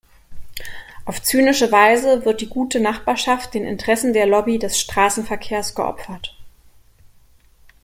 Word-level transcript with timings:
Auf 1.05 1.21
zynische 1.21 1.71
Weise 1.71 2.25
wird 2.25 2.41
die 2.41 2.49
gute 2.49 2.79
Nachbarschaft 2.79 3.53
den 3.53 3.63
Interessen 3.67 4.13
der 4.13 4.25
Lobby 4.25 4.57
des 4.57 4.79
Straßenverkehrs 4.79 5.75
geopfert. 5.75 6.35